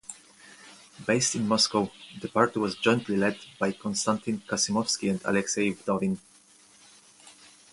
Based 1.05 1.35
in 1.35 1.47
Moscow, 1.47 1.91
the 2.19 2.27
party 2.27 2.57
was 2.57 2.75
jointly 2.75 3.15
led 3.17 3.37
by 3.59 3.71
Konstantin 3.71 4.39
Kassimovsky 4.49 5.11
and 5.11 5.21
Aleksei 5.21 5.75
Vdovin. 5.77 6.17